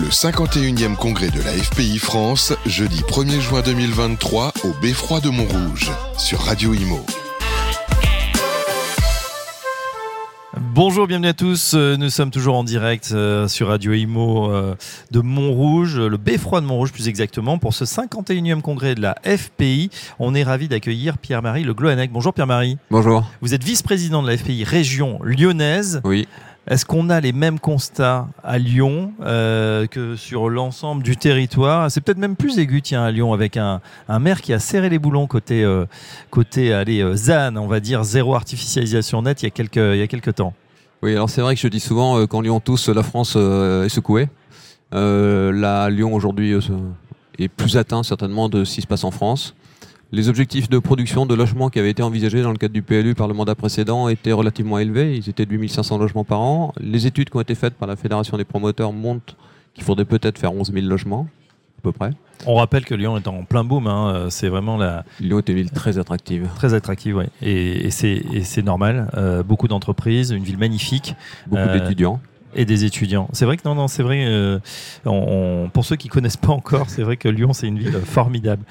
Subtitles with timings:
[0.00, 5.90] Le 51e congrès de la FPI France, jeudi 1er juin 2023 au Beffroi de Montrouge,
[6.16, 7.04] sur Radio Imo.
[10.56, 11.72] Bonjour, bienvenue à tous.
[11.74, 14.76] Euh, Nous sommes toujours en direct euh, sur Radio Imo euh,
[15.10, 19.90] de Montrouge, le Beffroi de Montrouge plus exactement, pour ce 51e congrès de la FPI.
[20.20, 22.12] On est ravi d'accueillir Pierre-Marie Le Gloanec.
[22.12, 22.78] Bonjour Pierre-Marie.
[22.92, 23.28] Bonjour.
[23.40, 26.00] Vous êtes vice-président de la FPI région lyonnaise.
[26.04, 26.28] Oui.
[26.66, 31.90] Est-ce qu'on a les mêmes constats à Lyon euh, que sur l'ensemble du territoire?
[31.90, 33.80] C'est peut-être même plus aigu, tiens, à Lyon, avec un,
[34.20, 35.86] maire qui a serré les boulons côté, euh,
[36.30, 39.96] côté allez, euh, ZAN, on va dire zéro artificialisation nette, il y a quelques, il
[39.96, 40.52] y a quelques temps.
[41.00, 44.28] Oui, alors c'est vrai que je dis souvent qu'en Lyon tous, la France est secouée.
[44.92, 46.54] Là, Lyon aujourd'hui
[47.38, 49.54] est plus atteint certainement de ce qui se passe en France.
[50.10, 53.14] Les objectifs de production de logements qui avaient été envisagés dans le cadre du PLU
[53.14, 55.16] par le mandat précédent étaient relativement élevés.
[55.16, 56.72] Ils étaient de 8500 logements par an.
[56.80, 59.36] Les études qui ont été faites par la Fédération des promoteurs montrent
[59.74, 61.26] qu'il faudrait peut-être faire 11 000 logements,
[61.78, 62.10] à peu près.
[62.46, 65.56] On rappelle que Lyon est en plein boom, hein, c'est vraiment la, Lyon est une
[65.56, 66.48] ville très attractive.
[66.54, 67.28] très attractive, ouais.
[67.42, 69.10] et, c'est et c'est normal.
[69.16, 71.16] Euh, beaucoup d'entreprises, une ville magnifique.
[71.48, 72.20] Beaucoup Euh, d'étudiants.
[72.54, 73.28] Et des étudiants.
[73.34, 74.24] C'est vrai que non, non, c'est vrai.
[74.26, 74.58] euh,
[75.04, 77.92] on- on- pour ceux qui connaissent pas encore, c'est vrai que Lyon, c'est une ville
[78.04, 78.62] formidable.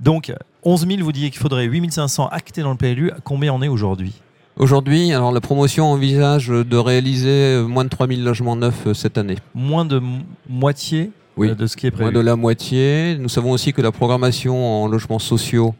[0.00, 0.32] Donc,
[0.66, 3.12] 11 000, vous disiez qu'il faudrait 8 500 actés dans le PLU.
[3.22, 4.12] Combien on est aujourd'hui?
[4.56, 9.16] Aujourd'hui, alors la promotion envisage de réaliser euh, moins de 3000 logements neufs euh, cette
[9.16, 9.36] année.
[9.54, 10.02] Moins de
[10.48, 12.14] moitié Oui, euh, de ce qui est Moins prévu.
[12.16, 13.16] de la moitié.
[13.16, 15.72] Nous savons aussi que la programmation en logements sociaux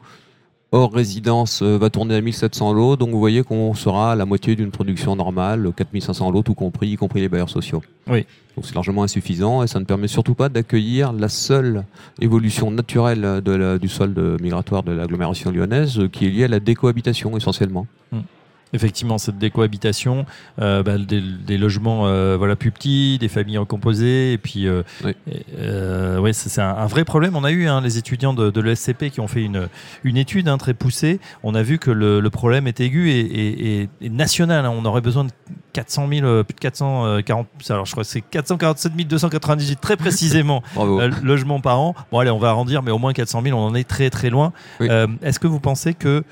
[0.73, 2.97] hors résidence euh, va tourner à 1700 lots.
[2.97, 6.89] Donc vous voyez qu'on sera à la moitié d'une production normale, 4500 lots tout compris,
[6.89, 7.83] y compris les bailleurs sociaux.
[8.09, 8.27] Oui.
[8.57, 11.85] Donc c'est largement insuffisant et ça ne permet surtout pas d'accueillir la seule
[12.21, 16.45] évolution naturelle de la- du sol de- migratoire de l'agglomération lyonnaise euh, qui est liée
[16.45, 17.87] à la décohabitation essentiellement.
[18.77, 20.25] Effectivement, cette décohabitation,
[20.61, 24.83] euh, bah, des, des logements euh, voilà, plus petits, des familles recomposées, et puis euh,
[25.05, 25.15] Oui.
[26.21, 27.37] ouais, c'est un, un vrai problème.
[27.37, 29.69] On a eu hein, les étudiants de, de l'ESCP qui ont fait une,
[30.05, 31.21] une étude hein, très poussée.
[31.43, 34.65] On a vu que le, le problème est aigu et, et- et- et national.
[34.67, 34.73] hein.
[34.77, 35.31] On aurait besoin de
[35.73, 40.63] 400 000, euh, plus de 440, alors je crois que c'est 447 298 très précisément
[41.23, 41.95] logements par an.
[42.13, 44.31] Bon, allez, on va arrondir, mais au moins 400 000, on en est très très
[44.31, 44.53] loin.
[44.81, 44.89] Oui.
[45.23, 46.25] Est-ce que vous pensez que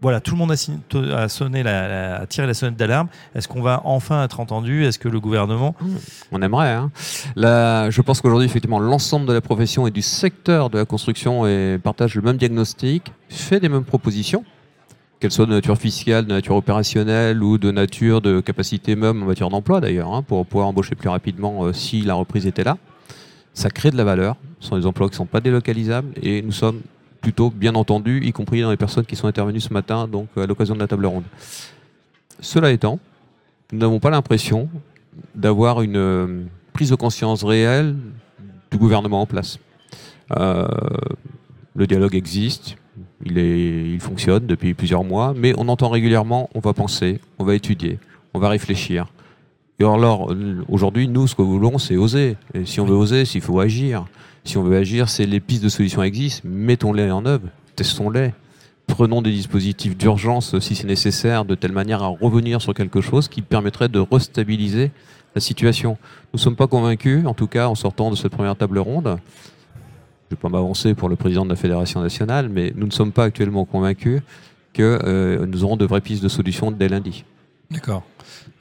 [0.00, 3.08] voilà, tout le monde a, sonné a tiré la sonnette d'alarme.
[3.34, 4.84] Est-ce qu'on va enfin être entendu?
[4.84, 5.74] Est-ce que le gouvernement
[6.30, 6.72] On aimerait.
[6.72, 6.90] Hein.
[7.36, 11.78] Je pense qu'aujourd'hui, effectivement, l'ensemble de la profession et du secteur de la construction et
[11.82, 14.44] partage le même diagnostic, fait des mêmes propositions,
[15.18, 19.26] qu'elles soient de nature fiscale, de nature opérationnelle ou de nature de capacité même en
[19.26, 22.76] matière d'emploi d'ailleurs, hein, pour pouvoir embaucher plus rapidement euh, si la reprise était là.
[23.52, 24.36] Ça crée de la valeur.
[24.60, 26.82] Ce sont des emplois qui ne sont pas délocalisables et nous sommes
[27.20, 30.46] plutôt bien entendus, y compris dans les personnes qui sont intervenues ce matin, donc à
[30.46, 31.24] l'occasion de la table ronde.
[32.40, 32.98] Cela étant,
[33.72, 34.68] nous n'avons pas l'impression
[35.34, 37.96] d'avoir une euh, prise de conscience réelle
[38.70, 39.58] du gouvernement en place.
[40.36, 40.66] Euh,
[41.74, 42.76] le dialogue existe,
[43.24, 47.98] il fonctionne depuis plusieurs mois, mais on entend régulièrement, on va penser, on va étudier,
[48.34, 49.06] on va réfléchir.
[49.80, 52.36] Alors, euh, aujourd'hui, nous, ce que nous voulons, c'est oser.
[52.52, 54.06] Et si on veut oser, s'il faut agir.
[54.44, 58.32] Si on veut agir, c'est les pistes de solutions existent, mettons-les en œuvre, testons-les.
[58.86, 63.28] Prenons des dispositifs d'urgence si c'est nécessaire, de telle manière à revenir sur quelque chose
[63.28, 64.90] qui permettrait de restabiliser
[65.34, 65.98] la situation.
[66.32, 69.04] Nous ne sommes pas convaincus, en tout cas en sortant de cette première table ronde.
[69.06, 72.92] Je ne vais pas m'avancer pour le président de la Fédération nationale, mais nous ne
[72.92, 74.22] sommes pas actuellement convaincus
[74.72, 77.24] que euh, nous aurons de vraies pistes de solutions dès lundi.
[77.70, 78.02] D'accord.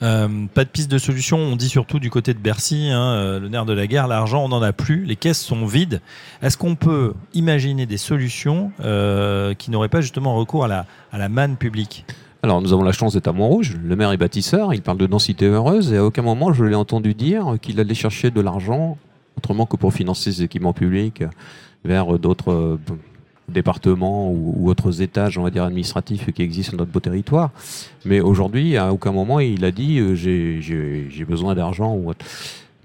[0.03, 1.37] Euh, pas de piste de solution.
[1.37, 4.43] On dit surtout du côté de Bercy, hein, euh, le nerf de la guerre, l'argent,
[4.43, 6.01] on n'en a plus, les caisses sont vides.
[6.41, 11.17] Est-ce qu'on peut imaginer des solutions euh, qui n'auraient pas justement recours à la, à
[11.17, 12.05] la manne publique?
[12.43, 13.77] Alors, nous avons la chance d'être à Montrouge.
[13.81, 16.75] Le maire est bâtisseur, il parle de densité heureuse, et à aucun moment je l'ai
[16.75, 18.97] entendu dire qu'il allait chercher de l'argent
[19.37, 21.23] autrement que pour financer ses équipements publics
[21.85, 22.77] vers d'autres
[23.49, 27.51] départements ou, ou autres étages, on va dire, administratifs qui existent sur notre beau territoire.
[28.05, 32.25] Mais aujourd'hui, à aucun moment, il a dit euh, j'ai- besoin d'argent ou autre.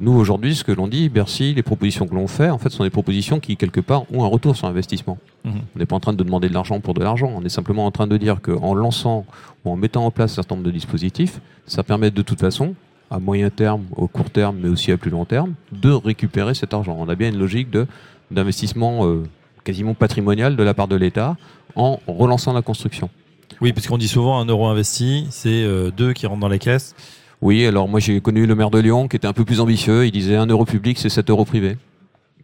[0.00, 2.82] Nous, aujourd'hui, ce que l'on dit, Bercy, les propositions que l'on fait, en fait, sont
[2.82, 5.16] des propositions qui, quelque part, ont un retour sur investissement.
[5.44, 5.52] Mhm.
[5.76, 7.30] On n'est pas en train de demander de l'argent pour de l'argent.
[7.36, 9.24] On est simplement en train de dire qu'en lançant
[9.64, 12.74] ou en mettant en place un certain nombre de dispositifs, ça permet de toute façon,
[13.12, 16.74] à moyen terme, au court terme, mais aussi à plus long terme, de récupérer cet
[16.74, 16.96] argent.
[16.98, 17.68] On a bien une logique
[18.30, 19.22] d'investissement euh,
[19.64, 21.36] quasiment patrimonial de la part de l'État
[21.76, 23.10] en relançant la construction.
[23.60, 26.58] Oui, parce qu'on dit souvent un euro investi, c'est euh, deux qui rentrent dans la
[26.58, 26.94] caisse.
[27.40, 30.06] Oui, alors moi j'ai connu le maire de Lyon qui était un peu plus ambitieux.
[30.06, 31.76] Il disait un euro public, c'est 7 euros privés.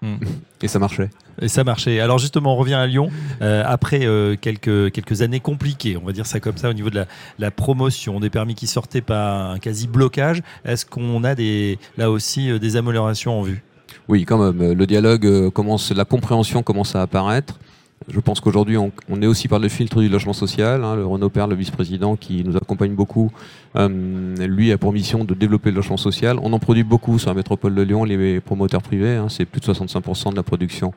[0.02, 0.16] Hmm.
[0.62, 1.10] Et ça marchait.
[1.40, 2.00] Et ça marchait.
[2.00, 3.10] Alors justement, on revient à Lyon
[3.42, 6.90] euh, après euh, quelques quelques années compliquées, on va dire ça comme ça, au niveau
[6.90, 7.06] de la,
[7.38, 10.42] la promotion, des permis qui sortaient pas un quasi blocage.
[10.64, 13.62] Est-ce qu'on a des là aussi des améliorations en vue?
[14.08, 14.72] Oui, quand même.
[14.72, 17.58] Le dialogue commence, la compréhension commence à apparaître.
[18.06, 20.84] Je pense qu'aujourd'hui, on, est aussi par le filtre du logement social.
[20.84, 20.96] Hein.
[20.96, 23.30] le Renaud Père, le vice-président, qui nous accompagne beaucoup,
[23.76, 26.38] euh, lui a pour mission de développer le logement social.
[26.42, 29.16] On en produit beaucoup sur la métropole de Lyon, les promoteurs privés.
[29.16, 29.26] Hein.
[29.28, 30.94] c'est plus de 65% de la production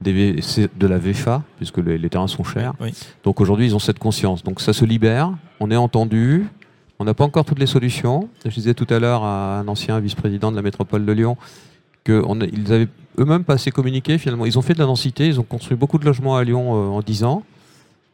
[0.00, 0.36] des,
[0.76, 2.74] de la VFA, puisque les, terrains sont chers.
[3.24, 4.42] Donc aujourd'hui, ils ont cette conscience.
[4.42, 6.46] Donc ça se libère, on est entendu.
[6.98, 8.28] On n'a pas encore toutes les solutions.
[8.44, 11.36] Je disais tout à l'heure à un ancien vice-président de la métropole de Lyon
[12.04, 12.88] qu'ils avaient
[13.18, 14.46] eux-mêmes pas assez communiqué finalement.
[14.46, 16.88] Ils ont fait de la densité, ils ont construit beaucoup de logements à Lyon euh,
[16.88, 17.42] en 10 ans.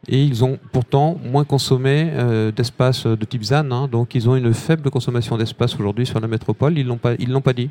[0.07, 3.69] Et ils ont pourtant moins consommé euh, d'espace de type ZAN.
[3.71, 3.89] Hein.
[3.91, 6.77] donc ils ont une faible consommation d'espace aujourd'hui sur la métropole.
[6.77, 6.89] Ils
[7.19, 7.69] ils l'ont pas dit.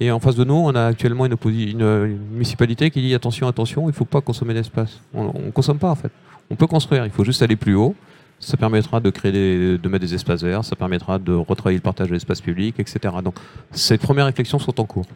[0.00, 3.82] Et en face de nous, on a actuellement une, une, municipalité qui dit attention, attention,
[3.82, 5.00] il ne faut pas consommer d'espace.
[5.12, 6.12] On ne consomme pas en fait.
[6.50, 7.94] On peut construire, il faut juste aller plus haut.
[8.40, 9.32] Ça permettra de créer
[9.78, 13.14] de mettre des espaces verts, ça permettra de retravailler le partage de l'espace public, etc.
[13.24, 13.34] Donc
[13.72, 15.06] ces premières réflexions sont en cours.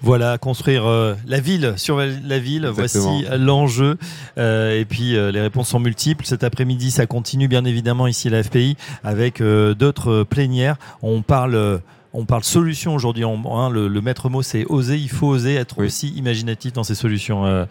[0.00, 3.98] Voilà, construire euh, la ville sur la ville, voici l'enjeu.
[4.38, 6.24] Euh, et puis euh, les réponses sont multiples.
[6.24, 10.76] Cet après-midi, ça continue bien évidemment ici à la FPI avec d'autres plénières.
[11.02, 11.80] On parle
[12.12, 13.24] on parle solution aujourd'hui.
[13.24, 14.96] Hein, le, maître mot, c'est oser.
[14.96, 17.66] Il faut oser être aussi imaginatif dans ces solutions,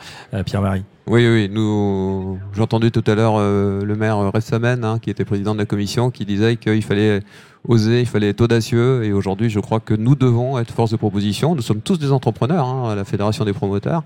[0.45, 0.83] Pierre-Marie.
[1.07, 1.49] Oui, oui.
[1.51, 5.65] Nous, j'ai entendu tout à l'heure le maire Ressamen, hein, qui était président de la
[5.65, 7.21] commission, qui disait qu'il fallait
[7.67, 9.03] oser, il fallait être audacieux.
[9.03, 11.55] Et aujourd'hui, je crois que nous devons être force de proposition.
[11.55, 14.03] Nous sommes tous des entrepreneurs hein, à la Fédération des promoteurs.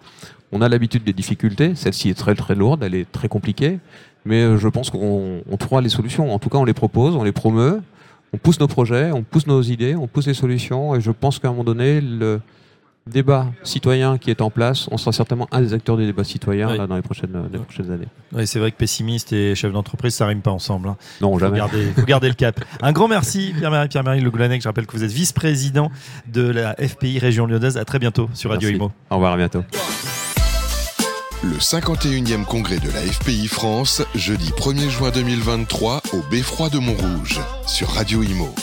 [0.52, 1.76] On a l'habitude des difficultés.
[1.76, 3.80] Celle-ci est très très lourde, elle est très compliquée.
[4.26, 6.34] Mais euh, je pense qu'on trouvera les solutions.
[6.34, 7.82] En tout cas, on les propose, on les promeut,
[8.34, 10.96] on pousse nos projets, on pousse nos idées, on pousse les solutions.
[10.96, 12.40] Et je pense qu'à un moment donné, le,
[13.08, 16.76] débat citoyen qui est en place, on sera certainement un des acteurs du débat citoyen
[16.76, 18.08] là, dans les prochaines, les prochaines années.
[18.34, 20.88] Oui, c'est vrai que pessimiste et chef d'entreprise, ça rime pas ensemble.
[20.90, 20.98] Hein.
[21.20, 21.60] Non, jamais.
[21.74, 22.64] Il faut garder le cap.
[22.82, 24.62] Un grand merci, Pierre-Marie Pierre-Marie Le Goulanec.
[24.62, 25.92] Je rappelle que vous êtes vice-président
[26.32, 27.78] de la FPI Région Lyonnaise.
[27.78, 28.92] À très bientôt sur Radio Imo.
[29.10, 29.64] Au revoir, à bientôt.
[31.44, 37.40] Le 51e congrès de la FPI France, jeudi 1er juin 2023 au Beffroi de Montrouge,
[37.66, 38.54] sur Radio Imo.